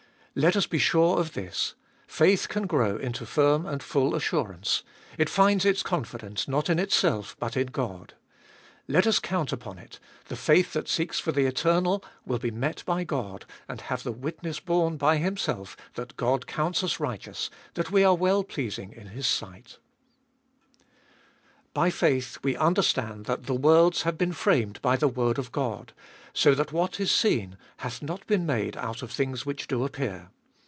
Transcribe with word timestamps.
Let 0.33 0.55
us 0.55 0.65
be 0.65 0.77
sure 0.77 1.17
of 1.19 1.33
this: 1.33 1.75
faith 2.07 2.47
can 2.47 2.65
grow 2.65 2.95
into 2.95 3.25
firm 3.25 3.65
and 3.65 3.83
full 3.83 4.15
assurance, 4.15 4.81
it 5.17 5.27
finds 5.29 5.65
its 5.65 5.83
confidence 5.83 6.47
not 6.47 6.69
in 6.69 6.79
itself 6.79 7.35
but 7.37 7.57
in 7.57 7.67
God. 7.67 8.13
Let 8.87 9.05
us 9.05 9.19
count 9.19 9.51
upon 9.51 9.77
it, 9.77 9.99
the 10.29 10.37
faith 10.37 10.71
that 10.71 10.87
seeks 10.87 11.19
for 11.19 11.33
the 11.33 11.47
eternal 11.47 12.01
will 12.25 12.39
be 12.39 12.49
met 12.49 12.81
by 12.85 13.03
God 13.03 13.45
and 13.67 13.81
have 13.81 14.03
the 14.03 14.13
witness 14.13 14.61
borne 14.61 14.95
by 14.95 15.17
Himself 15.17 15.75
that 15.95 16.15
God 16.15 16.47
counts 16.47 16.81
us 16.81 16.97
righteous, 16.97 17.49
that 17.73 17.91
we 17.91 18.05
are 18.05 18.15
well 18.15 18.45
pleasing 18.45 18.93
in 18.93 19.07
His 19.07 19.27
sight. 19.27 19.79
424 21.73 21.73
abe 21.73 21.73
Tboliest 21.73 21.73
of 21.73 21.73
2UI 21.73 21.73
By 21.73 21.89
faith 21.89 22.39
we 22.43 22.57
understand 22.57 23.25
that 23.27 23.43
the 23.43 23.53
worlds 23.55 24.01
have 24.01 24.17
been 24.17 24.33
framed 24.33 24.81
by 24.81 24.97
the 24.97 25.07
word 25.07 25.39
of 25.39 25.53
God, 25.53 25.93
so 26.33 26.53
that 26.53 26.73
what 26.73 26.99
is 26.99 27.11
seen 27.11 27.57
hath 27.77 28.01
not 28.01 28.25
been 28.27 28.45
made 28.45 28.75
out 28.75 29.01
of 29.01 29.09
things 29.11 29.45
which 29.45 29.67
do 29.69 29.85
appear. 29.85 30.29